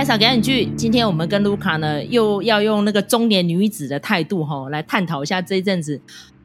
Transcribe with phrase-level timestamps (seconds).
[0.00, 6.00] 麦嫂给你句，今天我们跟卢卡呢，又要用那个中年女子的态度哈，来探讨一下这一阵子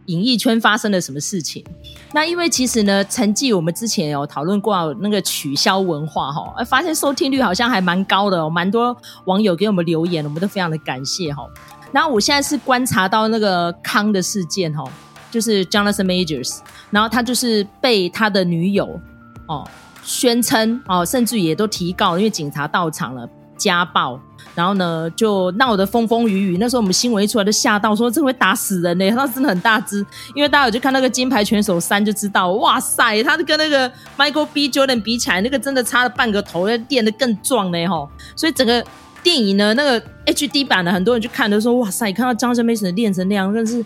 [0.08, 1.64] 演艺圈发生了什么事情。
[2.12, 8.94] 那因为其实呢，成绩我们之前有讨论过那个取消文化哈，发现收听率好像还蛮高的，哦蛮多
[9.24, 11.48] 网友给我们留言，我们都非常的感谢哈。
[11.94, 14.84] 然后我现在是观察到那个康的事件哈，
[15.32, 16.58] 就是 Jonathan Majors，
[16.92, 19.00] 然后他就是被他的女友
[19.48, 19.66] 哦
[20.04, 24.20] 宣称哦，甚至也都提告，因为警察到场了，家暴，
[24.54, 26.58] 然后呢就闹得风风雨雨。
[26.60, 34.70] 那时候我们新闻一出来，就吓到说这会打死人呢， 他真的很大只，因为大家有去看那个金牌拳手三就知道，哇塞，他跟那个 Michael B.
[34.70, 38.84] Jordan 比起来，那个真的差了半个头，要练得更壮呢 哈，所以整个。
[39.24, 43.84] 电影呢，那个 HD 版的很多人去看的时候，哇塞，看到 Jonathan Mason 练成那样，但是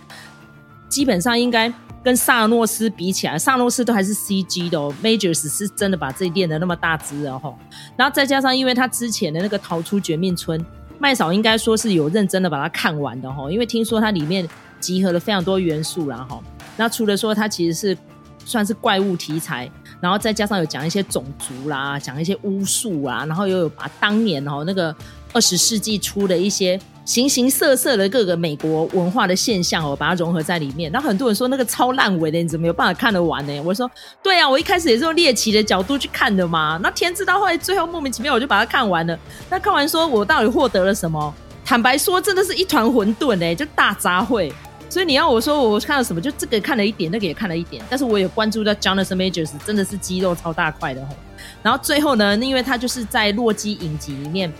[0.89, 7.53] 基本上应该跟萨诺斯比起来，萨诺斯都还是 CG 的哦，Majors 是真的把自己练得那么大只的哈。
[7.95, 10.63] 然后再加上，因为他之前的那个逃出绝命村，
[10.97, 14.47] 麦嫂应该说是有认真的把它看完的哈，因为听说它里面
[14.79, 16.41] 集合了非常多元素啦哈。
[16.77, 17.97] 那除了说它其实是
[18.45, 19.69] 算是怪物题材。
[20.01, 24.95] 然后再加上有讲一些种族啦，讲一些巫术啊，然后又有把当年哦那个
[25.33, 30.91] 二十世纪初的一些形形色色的各个美国文化的现象哦，把它融合在里面。
[30.91, 33.61] 那很多人说那个超烂尾的，你怎么有办法看得完呢？
[33.65, 33.89] 我说
[34.21, 36.79] 对啊，我一开始也是用猎奇的角度去看的嘛。
[36.83, 39.17] 那天知道后来最后莫名其妙我就把它看完了。
[39.49, 41.33] 那看完说我到底获得了什么？
[41.65, 44.53] 坦白说，真的是一团混沌哎，就大杂烩。
[44.87, 51.15] 所以你要我说我看了什么，就这个看了一点，那个也看了一点，但是我也关注到 Jonathan Majors 真的是肌肉超大块的吼。
[51.63, 54.53] 然后最后呢，因为他就是在洛基影集里面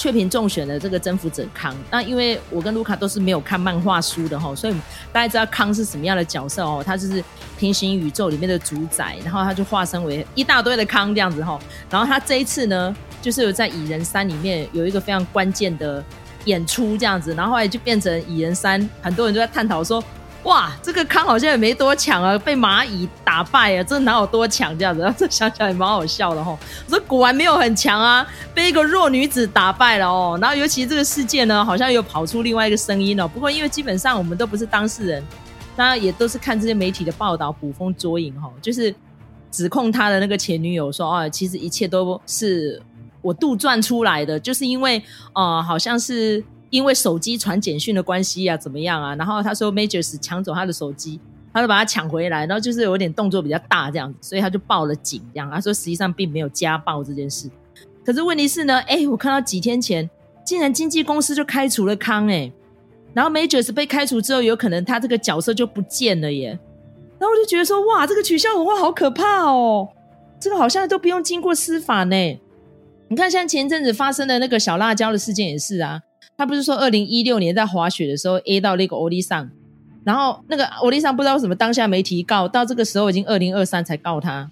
[0.00, 1.76] 雀屏中选的这个征服者康。
[1.90, 4.74] 那因为我跟卢卡都是没有看漫画书的吼，所以
[5.12, 7.22] 大家知道康是什么样的角色哦，他就是
[7.58, 11.60] 平行宇宙里面的主宰，然后他就化身为一大堆的康这样子吼。
[11.90, 16.02] 然后他这一次呢，就是有在蚁人三里面有一个非常关键的。
[16.46, 20.02] 演出这样子，然后后来就变成蚁人三，很多人都在探讨说，
[20.44, 25.02] 哇，这个康好像也没多强啊，被蚂蚁打败啊，这哪有多强这样子？
[25.16, 26.58] 这想起来也蛮好笑的吼。
[26.86, 30.38] 我说果然没有很强啊，被一个弱女子打败了哦。
[30.40, 33.28] 然后尤其这个事件呢，好像又跑出另外一个声音哦。
[33.28, 35.22] 不过因为基本上我们都不是当事人，
[35.76, 38.94] 那也都是看这些媒体的报道捕风捉影哈，就是
[39.50, 42.82] 指控他的那个前女友说，哦，其实一切都是。
[43.22, 45.02] 我杜撰出来的，就是因为，
[45.34, 49.14] 呃，好像是因为手机传简讯的关系啊，怎么样啊？
[49.16, 51.20] 然后他说 Majors 抢走他的手机，
[51.52, 55.20] 他就把他抢回来，然后就是有点动作比较大这样子，所以他就报了警。
[55.34, 57.50] 这样他说实际上并没有家暴这件事。
[58.04, 60.08] 可是问题是呢，哎，我看到几天前
[60.44, 62.50] 竟然经纪公司就开除了康哎，
[63.12, 66.58] 然后 Majors 被开除之后，有可能他这个角色就不见了耶。
[67.18, 69.88] 然后我就觉得说，哇，这个取消文化好可怕哦，
[70.40, 72.40] 这个好像都不用经过司法呢。
[73.08, 76.00] 你看，像前阵子发生的那个小辣椒的事件也是啊，
[76.40, 79.50] 他不是说二零一六年在滑雪的时候 A 到那个欧力桑，
[80.04, 84.50] 然后那个欧力桑不知道为什么当下没提告，到这个时候已经二零二三才告他，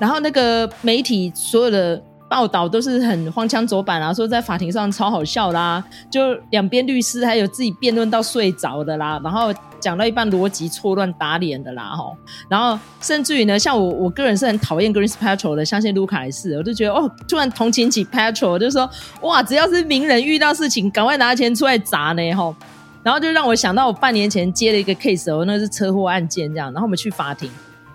[0.00, 2.02] 然后那个媒体所有的
[2.32, 9.52] 报道都是很荒腔走板啊，说在法庭上超好笑啦，就两边律师还有自己辩论到睡着的啦，然后。
[9.82, 12.14] 讲到一半逻辑错乱打脸的啦齁，
[12.48, 18.88] 然后甚至于呢，像我我个人是很讨厌 Gwyneth Paltrow 的，相信卢卡也是，我就觉得哦，突然同情起 Patrol，就是说
[19.22, 22.54] 哇，只要是名人遇到事情，赶快拿钱出来砸呢吼，
[23.02, 27.50] 然后就让我想到我半年前接了一个 case 哦，那是车祸案件这样，然后我们去法庭，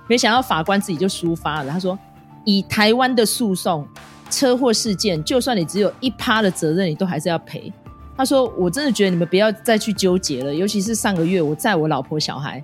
[0.08, 1.98] 没想到法官自己就抒发了，他说
[2.44, 3.88] 以台湾的诉讼
[4.30, 7.72] 车祸事件，就算你只有一趴的责任，你都还是要赔。
[8.16, 12.64] 他说：“我真的觉得你们不要再去纠结了，尤其是上个月我载我老婆小孩，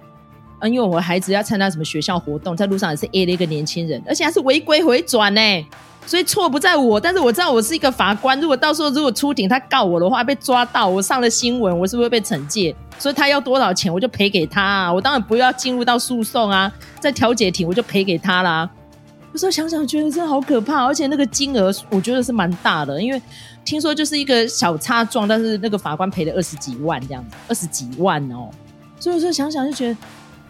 [0.59, 5.65] 嗯，因为我孩子要参加什么学校活动，在路上也是 A 了一个年轻人，而且还是违规回转呢，
[6.07, 12.75] 所以错不在我，但是我知道我是一个法官，如果到时候如果出庭他告我的话，被抓到我上了新闻，我是不是会被惩戒？
[12.97, 18.67] 所以他要多少钱我就赔给他啊，我当然不要进入到诉讼啊，在调解庭我就赔给他啦。
[19.33, 23.21] 有时候想想觉得真的好可怕，而且那个金额我觉得是蛮大的，因为。”
[23.65, 28.49] 听说就是一个小擦撞，但是那个法官赔了二十几万这样子，二十几万哦。
[28.99, 29.95] 所以说想想就觉得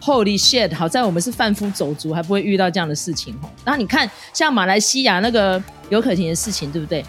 [0.02, 0.74] ，Holy shit！
[0.74, 3.46] 好在我们是贩夫走卒，还不会遇到这样的事情哦。
[3.64, 7.06] 然后你看，像马来西亚那个刘可婷的事情，对不对？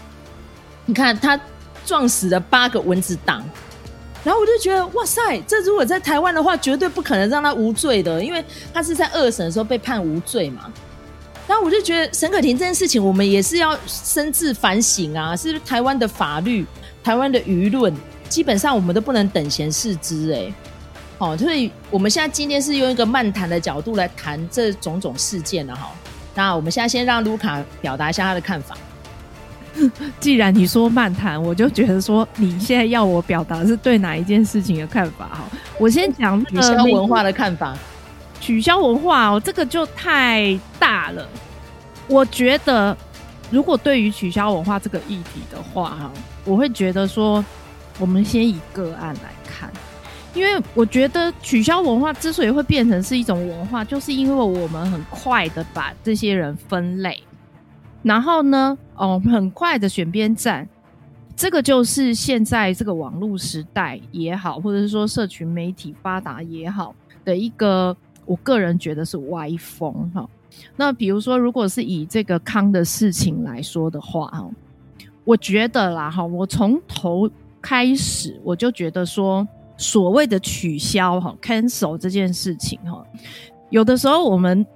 [0.84, 1.36] 你看他
[1.84, 3.44] 撞死了八个蚊子党，
[4.22, 10.72] 然后我就觉得，哇塞，这如果在台湾的话，绝对不可能让他无罪的，因为他是在二审的时候被判无罪嘛。
[11.48, 15.36] 然后我就觉得沈可婷这件事情，我们也是要深自反省啊！
[15.36, 16.66] 是不是台湾的法律、
[17.04, 17.94] 台湾的舆论，
[18.28, 20.52] 基本上我们都不能等闲视之哎。
[21.18, 25.90] 好，所以我们现在今天是用一个漫谈的角度来谈这种种事件了哈。
[26.34, 28.76] 那我们现在先让卢卡表达一下他的看法。
[30.18, 35.44] 既然你说漫谈，我就觉得说你现在要我表达是对哪一件事情的看法哈。
[35.78, 37.76] 我先讲取消文化的看法。
[38.40, 41.28] 取消文化哦，这个就太大了。
[42.08, 42.96] 我觉得，
[43.50, 46.12] 如果对于取消文化这个议题的话哈，
[46.44, 47.44] 我会觉得说，
[47.98, 49.70] 我们先以个案来看，
[50.34, 57.20] 因为我觉得取消文化之所以会变成是一种文化，就是因为我们很快的把这些人分类。
[58.02, 60.68] 然后呢，哦，很快的选边站，
[61.34, 66.94] 这个就是现在这个网络时代也好，或者是说社群媒体发达也好
[67.24, 70.28] 的一个，我个人觉得是歪风哈。
[70.76, 74.50] 那比如说，如果是以这个康的事情来说的话，哈，
[75.24, 77.30] 我觉得啦，哈，我从头
[77.62, 79.46] 开始我就觉得说，
[79.76, 83.02] 所谓的取消哈，cancel 这件事情哈，
[83.70, 84.66] 有的时候我们。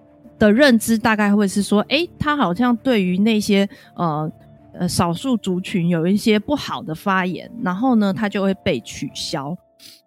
[0.40, 4.32] 的认知大概会是说，诶，他好像对于那些呃
[4.72, 9.54] 呃少数族群有一些不好的发言，然后呢，他就会被取消，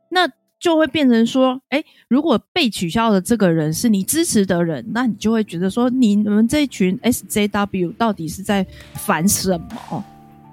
[0.10, 0.28] 那
[0.64, 10.02] 就会变成说，诶，如果被取消的这个人是你支持的人，那你就会觉得说，你们这群 SJW 到底是在烦什么？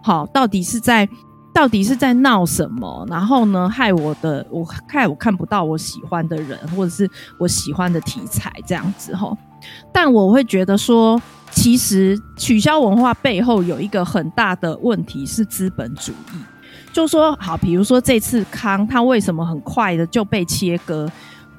[0.03, 1.09] 好，到底是在
[1.55, 3.07] 到底是在闹什么？
[3.09, 7.09] 然后呢，害我的我害我看不到我喜欢的人，或者是
[7.39, 9.37] 我喜欢的题材这样子齁。
[9.93, 11.23] 但我会觉得说，
[11.53, 16.39] 其实取消文化背后有一个很大的问题是资本主义。
[16.93, 21.11] 就说好，比如说这次康他为什么很快的就被切割？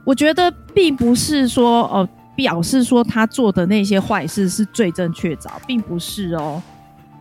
[0.03, 6.61] 我觉得并不是说哦，表示说他做的那些坏事是罪证确凿，并不是哦，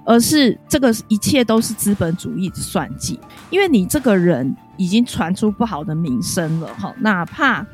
[0.04, 3.20] 而是这个一切都是资本主义的算计。
[3.50, 7.64] 因为你这个人已经传出不好的名声了哈，哪怕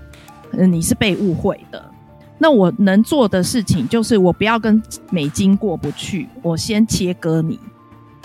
[0.52, 1.82] 你是被误会的。
[2.38, 7.58] 那我能做的事情就是，我不要跟美金过不去，我先切割你。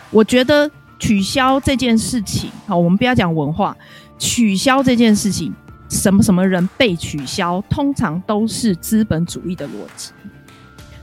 [0.10, 0.70] 我觉得
[1.02, 3.76] 取消这件事情，好，我们不要讲文化，
[4.20, 5.52] 取消这件事情，
[5.90, 10.12] 什么什么人被取消，通常都是资本主义的逻辑。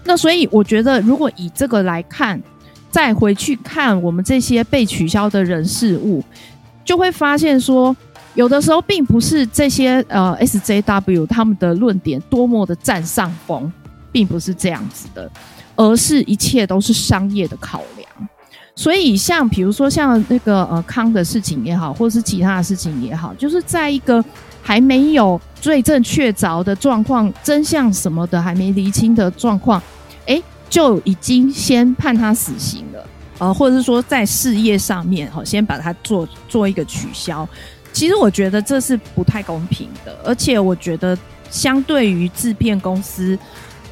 [0.05, 2.41] 那所以我觉得，如果以这个来看，
[2.91, 6.25] 再回去看我们这些被取消的人事物，
[6.85, 7.95] 就会发现说。
[8.35, 13.73] 有的时候并不是这些呃 SJW 他们的论点多么的占上风，
[14.13, 15.29] 并不是这样子的，
[15.75, 17.98] 而是一切都是商业的考量。
[18.79, 24.25] 所以像比如说像那个呃康的事情也好，或是其他的事情也好，就是在一个
[24.63, 29.83] 还没有罪证确凿的状况，真相什么的还没厘清的状况，
[30.27, 30.41] 诶，
[30.71, 33.05] 就已经先判他死刑了，
[33.39, 37.47] 呃，或者是说在事业上面哈，先把它做做一个取消。
[37.93, 41.19] 其实我觉得这是不太公平的，而且我觉得
[41.51, 43.37] 相对于制片公司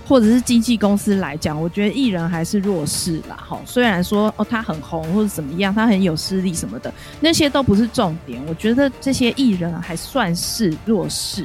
[0.06, 3.36] 或者是经纪公司来讲，我觉得艺人还是弱势啦。
[3.36, 8.40] 哈，虽然说哦他很红或者怎么样，他很有势力什么的，那些都不是重点。
[8.46, 11.44] 我觉得这些艺人还算是弱势。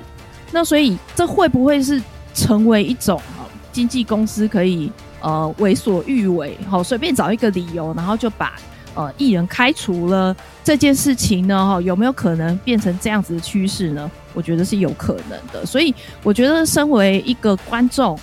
[0.52, 2.02] 那所以这会不会是
[2.34, 4.92] 成为一种哈经纪公司可以
[5.22, 6.57] 呃为所欲为？
[6.69, 8.54] 好，随便找一个理由，然后就把。
[8.94, 10.36] 呃，艺人开除了
[10.66, 14.12] 这件事情呢，哈，有没有可能变成这样子的趋势呢？
[14.34, 15.66] 我觉得是有可能的。
[15.66, 18.19] 所以，我觉得身为一个观众，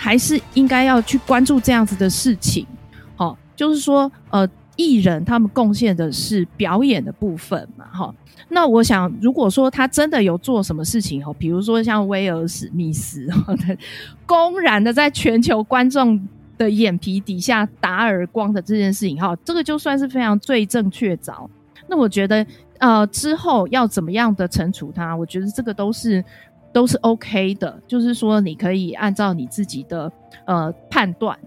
[0.00, 2.66] 还是应该要去关注这样子的事情。
[3.14, 8.14] 好，就是说，呃，艺人他们贡献的是表演的部分嘛，哈。
[8.48, 13.28] 那我想，如果说他真的有做什么事情，哈，比如说像威尔史密斯，
[14.24, 16.20] 公然的在全球观众。
[16.60, 21.48] 的眼皮底下打耳光的这件事情，哈，这个就算是非常罪证确凿。
[21.88, 26.22] 那我觉得，呃，之后要怎么样的惩处他，我觉得这个都是
[26.72, 27.80] 都是 OK 的。
[27.86, 30.10] 就是说，你可以按照你自己的
[30.46, 31.38] 呃判断。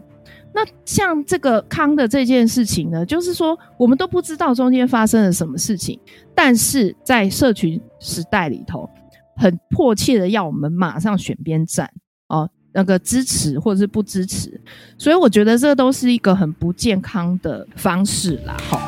[0.53, 5.99] 那像这个康的这件事情呢，就是说我们都不知道中间发生了什么事情，
[6.35, 8.89] 但是在社群时代里头，
[9.35, 11.91] 很迫切的要我们马上选边站
[12.27, 12.49] 哦。
[12.75, 14.59] 那个支持或者是不支持，
[14.97, 18.57] 所以我觉得这都是一个很不健康的方式啦。
[18.67, 18.81] 好，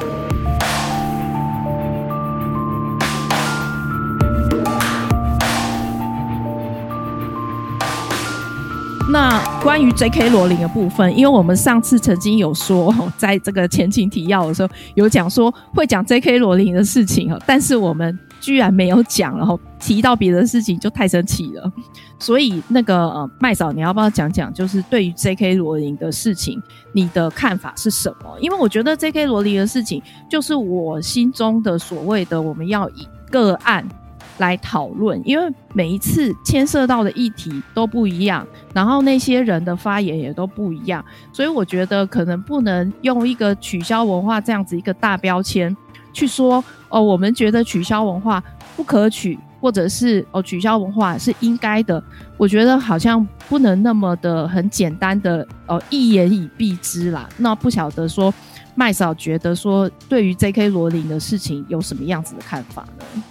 [9.16, 10.30] 那关于 J.K.
[10.30, 16.38] 罗琳的部分，因为我们上次曾经有说，在这个前情提要的时候有讲说会讲 J.K.
[16.38, 18.20] 罗琳的事情，但是我们。
[18.42, 21.72] 居然没有讲，然后提到别的事情就太生气了。
[22.20, 24.54] 所以那个呃，麦嫂，你要不要讲讲？
[24.54, 25.56] 就是对于 J.K.
[25.56, 28.38] 罗琳的事情，你的看法是什么？
[28.40, 29.26] 因为我觉得 J.K.
[29.26, 33.88] 罗琳的事情，就是我心中的所谓的我们要以个案
[34.38, 45.76] 来讨论，因为每一次牵涉到的议题都不一样，然后那些人的发言也都不一样，所以我觉得可能不能用一个取消文化这样子一个大标签
[46.12, 48.44] 去说哦，我们觉得取消文化
[48.76, 52.04] 不可取，或者是哦取消文化是应该的。
[52.38, 57.30] 我觉得好像不能那么的很简单的哦一言以蔽之啦。
[57.38, 58.34] 那不晓得说
[58.76, 60.68] 麦嫂觉得说对于 J.K.
[60.70, 63.24] 罗琳的事情有什么样子的看法呢？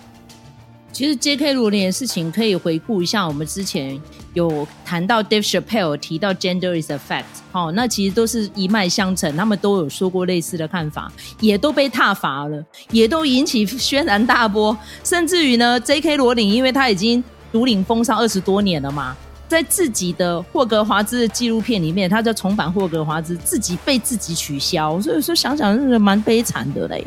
[0.94, 1.54] 其实 J.K.
[1.54, 4.00] 罗琳的事情可以回顾一下，我们之前
[4.32, 11.10] 有谈到 Dave Chappelle 提到 Gender is a fact，哦，那其实都是一脉相承，他们都有说过类似的看法，
[11.40, 16.16] 也都被挞伐了，也都引起轩然大波，甚至于呢，J.K.
[16.16, 19.16] 罗琳因为他已经独领风骚二十多年了嘛，
[19.48, 27.04] 在自己的霍格华兹的纪录片里面，他在重返霍格华兹，自己被自己取消，所以说想想真的蛮悲惨的嘞。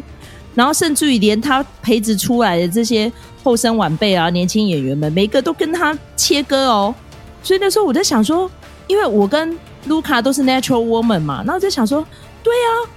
[0.58, 3.12] 然后甚至于连他培植出来的这些
[3.44, 6.94] 后生晚辈啊，年轻演员们，每个都跟他切割哦。
[7.44, 8.50] 所以那时候我在想说，
[8.88, 12.04] 因为我跟卢卡都是 natural woman 嘛，然后在想说，
[12.42, 12.90] 对啊。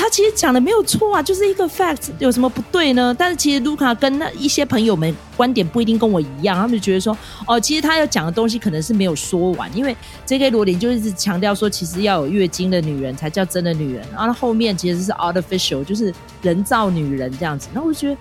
[0.00, 3.12] 他其实讲的没有错啊，就是一个 fact，有什么不对呢？
[3.18, 10.50] 但是其实卢卡跟那一些朋友们观点不一定跟我一样，他们就觉得说，哦，其实他要讲的东西可能是没有说完，因为 J.K.
[10.50, 17.66] 罗琳就一直强调说，其实要有月经的女人才叫真的女人，然后后面其实是 artificial，就是人造女人这样子。
[17.74, 18.16] 那我就觉得，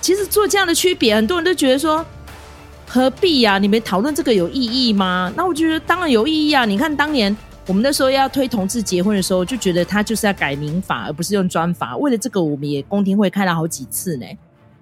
[0.00, 2.02] 其实做这样的区别，很多人都觉得说，
[2.88, 5.30] 何必呀、你们讨论这个有意义吗？
[5.36, 6.64] 那我觉得当然有意义啊！
[6.64, 7.36] 你看当年。
[7.68, 11.96] 我们那时候要推同志结婚的时候，就觉得他就是要改民法，而不是用专法。
[11.96, 14.26] 为了这个，我们也公听会开了好几次呢。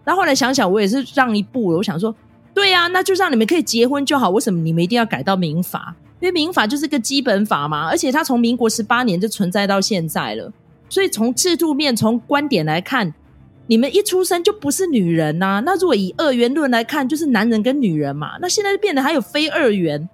[0.02, 1.76] 然后后来想想，我也是让一步了。
[1.76, 2.14] 我想说，
[2.54, 4.30] 对呀、啊，那就让你们可以结婚就好。
[4.30, 5.94] 为什么你们一定要改到民法？
[6.20, 10.50] 因为民法就是个基本法嘛，而且它从民国十八年就存在到现在了。
[10.88, 13.12] 所以从制度面、从观点来看，
[13.66, 15.60] 你们一出生就不是女人呐、啊。
[15.60, 18.38] 那如果以二元论来看，就是男人跟女人嘛。
[18.40, 20.08] 那现在变得还有非二元。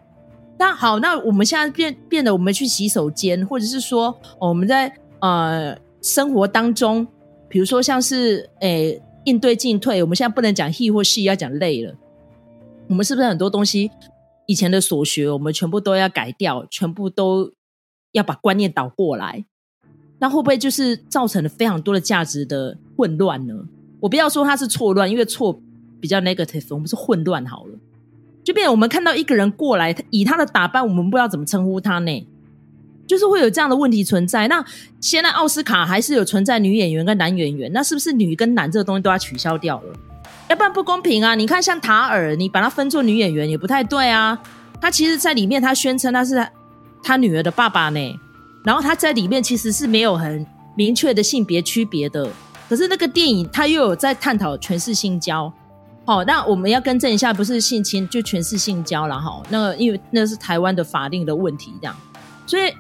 [0.59, 4.07] 那好，那我们现在变变得，我们去洗手间，或者是说，
[4.39, 7.07] 哦、我们在呃生活当中，
[7.49, 11.95] 比如说像是诶应对进退，我们现在不能讲 he 或 she，要讲累了。
[12.89, 13.91] 我们是不是很多东西
[14.47, 17.53] 以前的所学，我们全部都要改掉，全部都
[18.13, 19.45] 要把观念倒过来？
[20.19, 23.55] 那会不会就是造成了非常多的价值的混乱呢？
[24.01, 25.61] 我不要说它是错乱，因为错
[26.01, 27.76] 比较 negative，我们是混乱好了。
[28.47, 32.29] 就变我们看到一个人过来，他以他的打扮，我们不知道怎么称呼他呢？
[33.05, 34.47] 就是会有这样的问题存在。
[34.47, 34.65] 那
[35.01, 39.93] 现在奥斯卡还是有存在女演员跟男演员，那是不是女跟男这个东西都要取消掉了？
[40.49, 41.35] 要不然不公平啊！
[41.35, 44.39] 你看像塔尔，你把他分作女演员也不太对啊。
[44.81, 46.47] 他其实，在里面他宣称他是
[47.03, 48.21] 他女儿的爸爸呢。
[48.63, 52.31] 然后他在里面其实是没有很明确的性别区别的。
[52.69, 55.53] 可是那个电影他又有在探讨全是性交。
[56.07, 59.43] 好，那我们要更正一下，不是性侵就全是性交了哈。
[59.49, 61.97] 那个因为那是台湾的法令的问题，这样，
[62.47, 62.73] 所以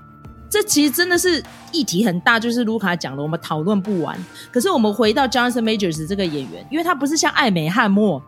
[0.48, 1.42] 这其实真的是
[1.72, 4.16] 议题很大，就是卢卡讲了，我们讨论不完。
[4.52, 8.22] 可是我们回到 Jonathan Majors 这个演员，因为他不是像艾美汉默，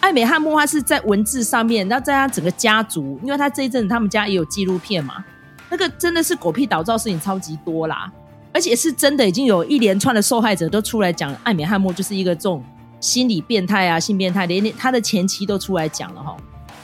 [0.00, 5.24] 艾美汉默他是在文字上面，那在他整个家族，因为他这一阵子他们家也有纪录片嘛，
[5.70, 8.10] 那个真的是狗屁倒灶事情超级多啦，
[8.52, 12.60] 而且是真的已经有一连串的受害者都出来讲，艾美汉默就是一个这种。
[13.00, 16.36] 心理变态啊，性变态，连他的前妻都出来讲了哈。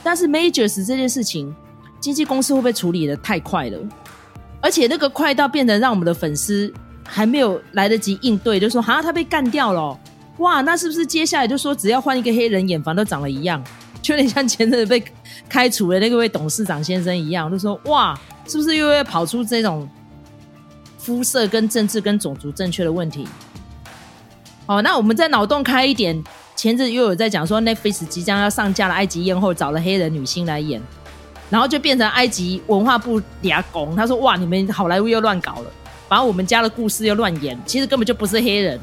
[0.03, 1.55] 但是 Majors 这件事情，
[1.99, 3.79] 经纪公司会不会处理的太快了？
[4.59, 9.97] 而且那个快到变得让我们的粉丝还没有来得及应对，就说好像他被干掉了。
[10.39, 13.63] 哇，那是不是接下来就说只要换一个黑人演，反正都长得一样，
[14.01, 15.03] 就有点像前阵被
[15.47, 19.87] 开除的那个位董事长先生一样，就说哇，是不是又会跑出这种
[20.97, 23.27] 肤色跟政治跟种族正确的问题？
[24.67, 26.21] 哦，那我们再脑洞开一点，
[26.53, 30.81] 前阵又有在讲说 Netflix 即将要上架了，埃及艳后找了黑人女星来演，
[31.49, 35.71] 然后就变成埃及文化部俩拱，他说哇，你们好莱坞又乱搞了，
[36.09, 38.77] 把我们家的故事又乱演，其实根本就不是黑人，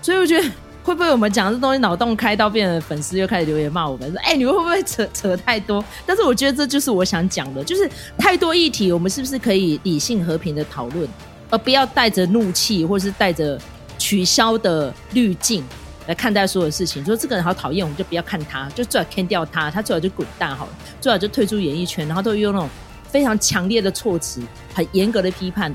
[0.00, 0.48] 所以我觉得
[0.84, 5.84] 会不会我们讲这东西脑洞开到变成粉丝又开始留言骂我们说，哎、你们会不会扯扯太多？
[6.06, 11.08] 但是我觉得这就是我想讲的，就是太多议题，我们是不是可以理性和平的讨论，
[11.50, 13.58] 而不要带着怒气或是带着。
[14.02, 15.62] 取消的滤镜
[16.08, 22.68] 来看待所有事情，说这个人好讨厌，我们就不要看他，就最好砍掉他，他最好就滚蛋好了，最好就退出演艺圈，然后都用那种
[23.08, 24.42] 非常强烈的措辞，
[24.74, 25.72] 很严格的批判，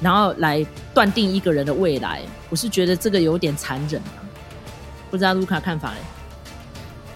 [0.00, 2.22] 然后来断定一个人的未来。
[2.48, 4.24] 我是觉得这个有点残忍啊，
[5.10, 5.98] 不知道卢卡看法嘞？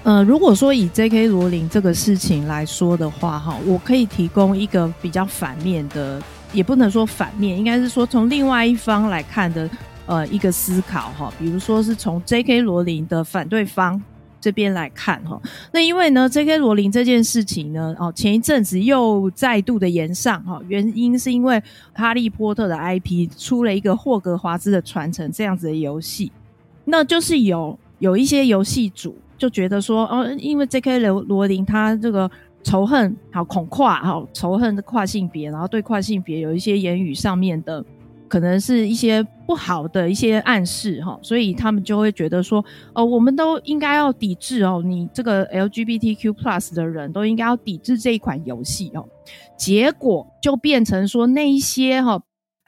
[0.02, 1.28] 呃，如果说以 J.K.
[1.28, 6.20] 罗琳这个事情来说的话，哈，我可以提供一个比较反面的，
[6.52, 9.66] 也不能说反面，应该是说从另外一方来看的。
[10.06, 12.60] 呃，一个思考哈，比如说是从 J.K.
[12.60, 14.02] 罗琳的反对方
[14.40, 15.40] 这边来看哈。
[15.72, 16.58] 那因为呢，J.K.
[16.58, 26.32] 罗琳这件事情呢，哦，前一阵子又再度的延上哈，原因是因为哈利波特的 IP 出了一个霍格华兹的传承这样子的游戏，
[26.84, 30.98] 那就是有有一些游戏主就觉得说，哦，因为 J.K.
[30.98, 32.30] 罗罗琳他这个。
[32.64, 37.84] 仇恨好恐跨好仇恨的跨性别，然后对跨性别有一些言语上面的，
[38.32, 49.06] 可能是一些不好的一些暗示哈，所以他们就会觉得说，哦，我们都应该要抵制哦，你这个 LGBTQ plus 的人都应该要抵制这一款游戏哦，
[49.58, 52.22] 结果就变成说那一些哈。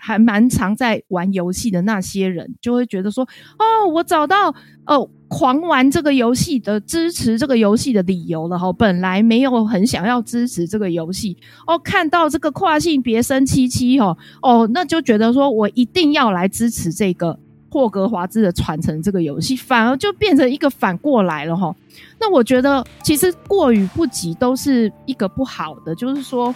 [0.06, 3.26] 还蛮常在玩游戏的那些人，就会觉得说
[3.58, 8.70] ：“哦，我找到哦，狂玩这个游戏的支持这个游戏的理由了哈。
[8.74, 11.34] 本来没有很想要支持这个游戏
[11.66, 17.38] 哦，看到这个跨性别生七七哦哦，那就觉得说我一定要来支持这个
[17.70, 21.74] 霍格华兹的传承这个游戏，反而就变成一个反过来了哈。
[22.20, 26.54] 那我觉得其实过与不及都是一个不好的，就是说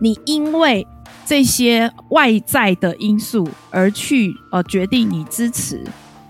[0.00, 0.86] 你因为。
[1.24, 5.82] 这些外在的因素而去呃决定你支持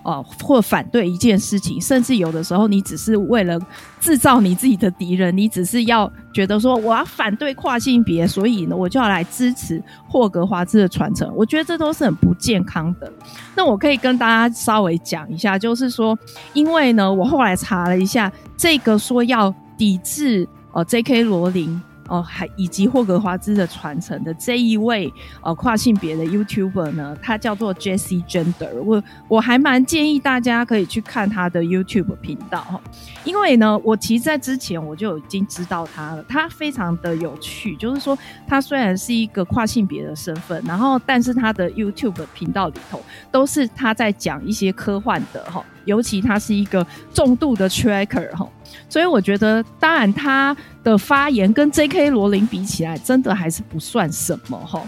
[0.02, 3.58] 呃或反对一件事情，甚至有的时候你只是为了
[4.00, 11.32] 制造你自己的敌人，你只是要觉得说我要反对跨性别，所以呢我就要来支持霍格华兹的传承。
[11.34, 13.10] 我觉得这都是很不健康的。
[13.56, 16.18] 那我可以跟大家稍微讲一下，就是说，
[16.52, 21.22] 因为呢我后来查了一下，这个说要抵制呃 J.K.
[21.22, 21.80] 罗琳。
[22.08, 28.72] 哦，还以及霍格华兹的传承的这一位呃跨性别的 YouTuber 呢，他叫做 Jessie Gender。
[28.82, 32.80] 我我还蛮建议大家可以去看他的 YouTube 频道哈，
[33.24, 48.48] 因为呢，我其实在之前我就已经知道他了，他非常的有趣，就是说他虽然是一个跨性别的身份，然后但是他的 YouTube 频道里头都是他在讲一些科幻的哈，尤其他是一个重度的 Tracker 哈。
[48.88, 52.10] 所以我觉得，当然他的发言跟 J.K.
[52.10, 54.82] 罗琳比起来，真的还是不算什么哈。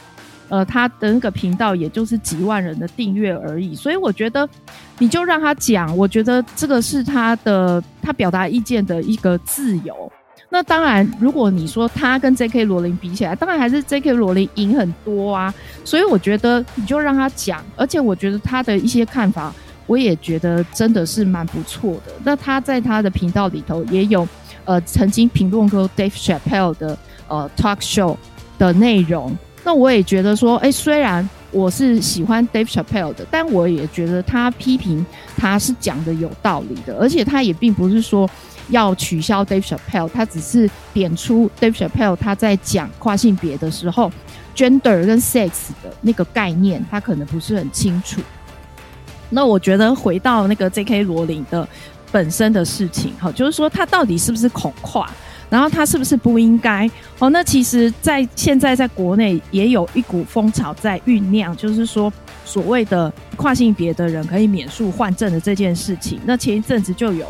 [0.48, 3.74] 呃，他的那个频道也就是几万人的订阅而已。
[3.74, 4.48] 所以我觉得，
[4.98, 10.11] 你就让他讲，我觉得这个是他的他表达意见的一个自由。
[10.48, 12.64] 那当然，如果你说他跟 J.K.
[12.64, 14.12] 罗琳比起来，当然还是 J.K.
[14.12, 15.52] 罗琳赢很多啊。
[15.85, 19.52] 所以我觉得，你就让他讲，而且我觉得他的一些看法。
[19.87, 22.12] 我也觉得真的是蛮不错的。
[22.25, 24.27] 那他在他的频道里头也有，
[24.64, 28.16] 呃，曾经评论过 Dave Chappelle 的呃 talk show
[28.59, 29.37] 的内容。
[29.64, 35.05] 那我也觉得说，哎，虽然我是喜欢 Dave Chappelle 的，但我也觉得他批评
[35.37, 38.29] 他是讲的有道理的，而且他也并不是说
[38.68, 44.11] 要取消 Dave Chappelle，他只是点出 Dave Chappelle 他在讲跨性别的时候
[44.55, 45.51] ，gender 跟 sex
[45.83, 48.20] 的那个概念，他可能不是很清楚。
[49.30, 51.02] 那我觉得回到那个 J.K.
[51.02, 51.68] 罗琳的
[52.12, 55.10] 本身的事情，哈，就是说他到底是不是恐跨，
[55.50, 56.88] 然后他是不是不应该？
[57.18, 62.12] 哦，那其实，在现在在国内也有一股风潮在酝酿，就是说
[62.44, 66.20] 所谓的跨性别的人可以免术换证的这件事情。
[66.24, 67.26] 那前一阵子就有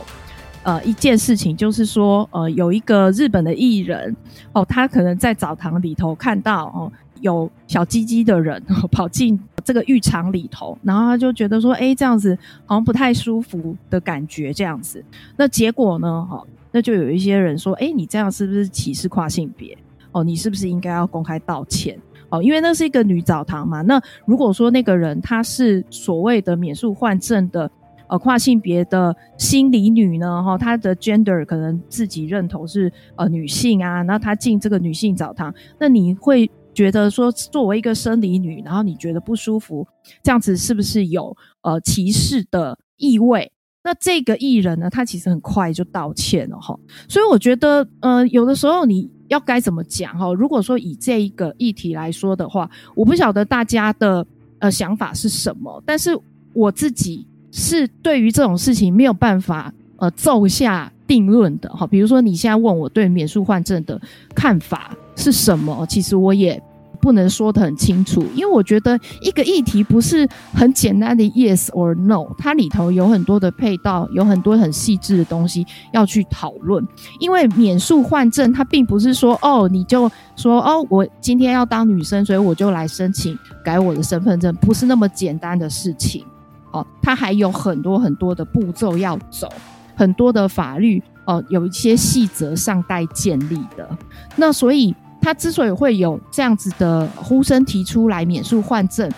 [0.62, 4.14] 呃一件事情，就是说呃有一个日本的艺人，
[4.52, 6.92] 哦，他可能在澡堂里头看到哦。
[7.20, 15.04] 有小鸡鸡的人 跑进这个浴场里头，然后他就觉得说：“哎，这样子好像不太舒服的感觉。”这样子，
[15.36, 16.24] 那结果呢？
[16.30, 19.76] 哈，那就有一些人说：“哎，你这样是不是歧视跨性别？
[20.12, 21.98] 哦，你是不是应该要公开道歉？
[22.28, 23.82] 哦，因为那是一个女澡堂嘛。
[23.82, 27.70] 那如果说那个人他是所谓的免术换证的
[28.06, 30.42] 呃跨性别的心理女呢？
[30.44, 36.48] 哈，她的 gender 可能自己认同是呃女性啊，那她进这个女性澡堂，那你会？
[36.76, 39.88] 觉得说作为一个生理女，然后你觉得不舒服，
[40.22, 43.50] 这样子是不是有呃歧视的意味？
[43.82, 46.78] 那这个艺人呢，他其实很快就道歉了哈。
[47.08, 50.34] 所以我觉得，呃，有的时候你要该怎么讲哈？
[50.34, 54.26] 如果说以这一个议题来说的话，我不晓得大家的
[54.58, 56.18] 呃想法是什么，但是
[56.52, 61.86] 我自己是对于这种事情没有办法呃奏下定论的哈。
[61.86, 63.98] 比如说你现在问我对免术换证的
[64.34, 66.62] 看法是什么，其实我也。
[66.98, 76.84] 不能说得很清楚，因为我觉得一个议题不是很简单的 yes or no，它里头有很多的配套，有很多很细致的东西要去讨论。
[77.20, 86.24] 因为免诉换证，它并不是说哦，你就说哦，我今天要当女生，所以我就来申请改我的身份证，不是那么简单的事情。
[86.72, 89.48] 哦，它还有很多很多的步骤要走，
[89.94, 93.88] 很多的法律哦，有一些细则尚待建立的。
[94.34, 94.92] 那所以。
[95.26, 99.10] 他之所以会有这样子的呼声提出来免术换证，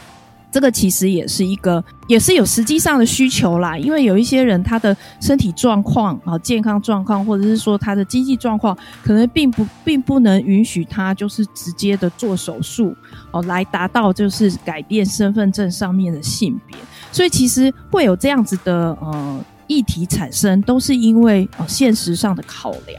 [0.50, 3.76] 这个其实也是一个，也是有实际上的需求啦。
[3.76, 12.96] 因为有一些人他的身体状况啊、健康状况，或者是说他的经济状况，可能并不并不能允许他就是直接的做手术
[13.30, 16.74] 哦，来达到就是改变身份证上面的性别。
[17.12, 22.98] 所以其实会有这样子的呃议题产生，都是因为呃现实上的考量。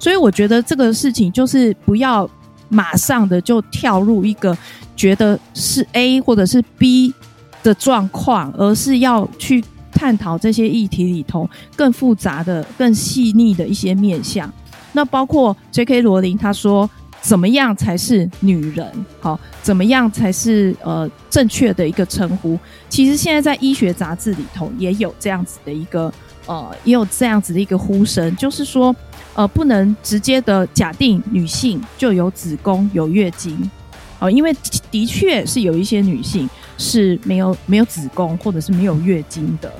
[0.00, 2.24] 所以我觉得这个事情就是不要
[2.68, 4.56] 马上的就跳入一个。
[4.96, 7.14] 觉得是 A 或者是 B
[7.62, 14.52] 的状况，而是要去探讨这些议题里头更复杂的、更细腻的一些面向。
[14.90, 16.02] 那包括 J.K.
[16.02, 18.84] 罗琳他说，怎么样才是女人？
[19.20, 22.58] 好，怎么样才是呃正确的一个称呼？
[22.88, 26.12] 其实现在在医学杂志里头也有这样子的一个
[26.46, 28.92] 呃，也有这样子的一个呼声，就是说
[29.38, 33.70] 呃，不能直接的假定女性就有子宫、有月经。
[34.18, 34.52] 哦，因为
[34.90, 39.72] 的确是有一些女性是没有没有子宫或者是没有月经的，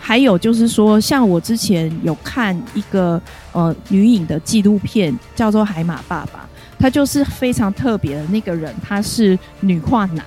[0.00, 3.20] 还有就是说，像我之前有看一个
[3.52, 6.38] 呃女影的纪录片，叫做《海马爸爸》，
[6.78, 10.24] 他就是非常特别的那个人，他是女跨男，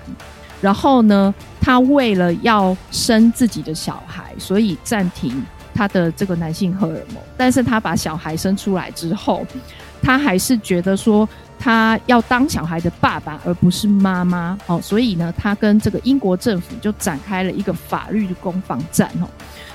[0.61, 5.43] 然后呢，他为了要生自己的小孩，所以暂停
[5.75, 9.45] 他的这个男性荷尔蒙，但是他把小孩生出来之后，
[10.01, 11.29] 他还是觉得说。
[11.57, 19.27] 他要当小孩的爸爸，而不是妈妈哦，所以呢，他跟这个英国政府就展开了一个法律的攻防战哦。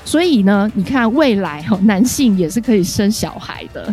[0.05, 3.93] 所以呢，你看未来哦，男性也是可以生小孩的。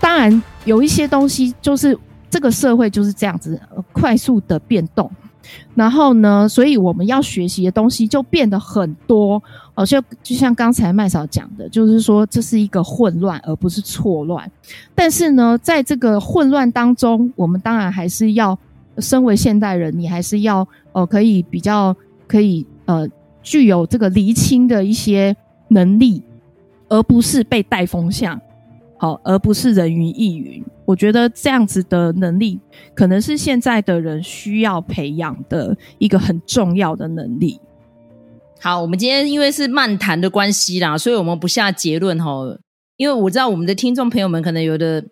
[0.00, 1.96] 当然，有一些东西就是
[2.30, 3.60] 这个社会就是这样子
[3.92, 5.08] 快速的变动。
[5.74, 9.42] 然后呢，所以我们要学习的东西就变得很多
[9.74, 14.50] 哦，就就像刚才麦嫂讲的，就是说这是一个混乱，而不是错乱。
[14.94, 18.58] 但是呢，在这个混乱当中，我们当然还是要，
[18.98, 21.94] 身为现代人，你还是要呃，可以比较
[22.26, 23.06] 可以呃，
[23.42, 25.36] 具有这个厘清的一些
[25.68, 26.22] 能力，
[26.88, 28.40] 而不是被带风向。
[28.98, 30.64] 好，而不是人云亦云。
[30.84, 32.58] 我觉得这样子的能力，
[32.94, 37.60] 可能是现在的人需要培养的一个很重要的能力。
[38.60, 42.32] 好，我们今天因为是漫谈的关系啦，所以我们不下结论哈。
[42.96, 45.04] 因为我知道我们的听众朋友们可能有的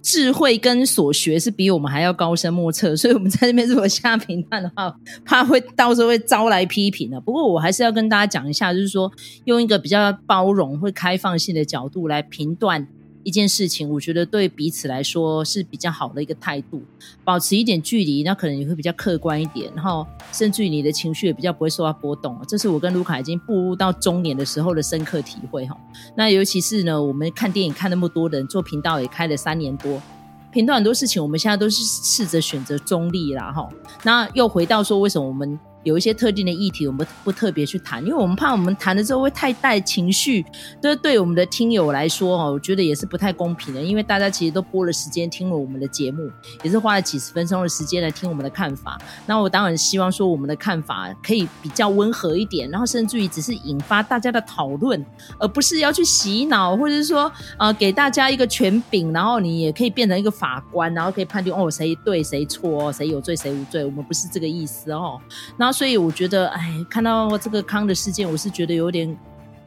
[0.00, 7.20] 智慧跟所学是比我们还要高深莫测， 所以我们在这边如果下评判的话，怕会到时候会招来批评的。
[7.20, 9.10] 不过我还是要跟大家讲一下，就是说
[9.46, 12.86] 用一个比较包容、会开放性的角度来评断。
[13.24, 16.82] 一件事情，我觉得对彼此来说是比较好的一个态度，
[17.24, 22.38] 保持一点距离，那可能也会比较客观一点，然后甚至于你的情绪也比较不会受到波动。
[22.46, 25.76] 这是我跟卢卡已经步入到中年的时候的深刻体会哈。
[26.16, 30.00] 那尤其是呢，我们看电影看那么多人，做频道也开了三年多，
[30.52, 33.68] 频道很多事情，我们现在都是试着选择中立啦哈。
[34.02, 35.58] 那又回到说，为什么我们？
[35.84, 40.44] 有一些特定的议题，我们不特别去谈，因为我们怕我们谈了之后会太带情绪，
[40.80, 43.82] 这对我们的听友来说哦，我觉得也是不太公平的。
[43.82, 46.30] 因为大家其实都播了时间听了我们的节目，
[46.62, 48.96] 也是花了几十分钟的时间来听我们的看法。
[49.26, 55.04] 那我当然希望说我们的看法可以比较温和一点，然后甚至于只是引发大家的讨论，
[55.40, 63.84] 而不是要去洗脑，或者是说呃给大家一个权柄，然后你也可以变成一个法官，然后可以判定哦谁对谁错，谁有罪谁无罪。
[63.84, 65.20] 我们不是这个意思哦。
[65.56, 65.71] 然后。
[65.72, 69.16] 所以我觉得，哎，看到这个康的事件，我是觉得有点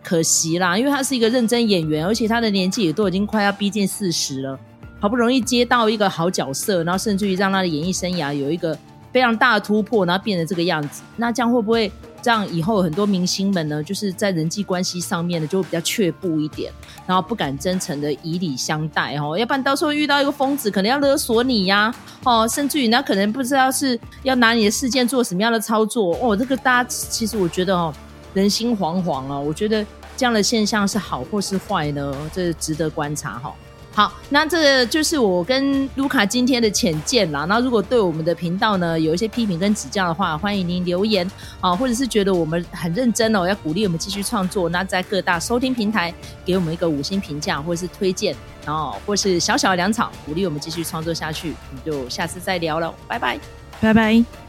[0.04, 0.78] 可惜啦。
[0.78, 4.60] 因为他是一个认真演员，而且他的年纪也都已经快要逼近四十了，
[5.00, 8.78] 好不容易接到一个好角色，然后甚至于让他的演艺生涯有一个
[9.12, 11.02] 非常大的突破，然后变成这个样子。
[11.16, 11.92] 那这样会不会
[12.26, 16.74] 让以后很多明星们呢，就是在人际关系上面呢，就会比较却步一点，
[17.06, 26.36] 然后不敢真诚的以礼相待哦，要不然到时候遇到一个疯子，可能要勒索你呀，哦，甚至于那可能不知道是要拿你的事件做什么样的操作哦。
[26.36, 27.94] 这个大家其实我觉得哦，
[28.34, 29.86] 人心惶惶啊，我觉得
[30.18, 32.16] 这样的现象是好或是坏呢？
[32.34, 33.54] 这值得观察哈。
[33.96, 37.46] 好，那这就是我跟卢卡今天的浅见啦。
[37.46, 41.26] 那如果对我们的频道呢有一些批评跟指教的话，欢迎您留言
[41.62, 51.56] 啊，或者是觉得我们很认真哦，要鼓励我们继续创作，那在各大收听平台给我们一个五星评价，或者是推荐，然后或是小小的粮草，鼓励我们继续创作下去。
[51.72, 53.40] 我们就下次再聊了，拜拜，
[53.80, 54.45] 拜拜。